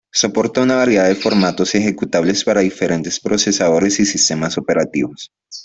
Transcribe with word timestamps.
Soporta 0.11 0.63
una 0.63 0.77
variedad 0.77 1.07
de 1.07 1.13
formatos 1.13 1.75
ejecutables 1.75 2.43
para 2.43 2.61
diferentes 2.61 3.19
procesadores 3.19 3.99
y 3.99 4.07
sistemas 4.07 4.57
operativos. 4.57 5.31